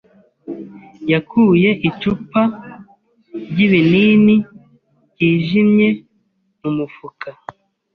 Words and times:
yakuye 1.11 1.69
icupa 1.89 2.41
ry'ibinini 3.49 4.35
byijimye 5.11 5.87
mu 6.61 6.69
mufuka. 6.77 7.29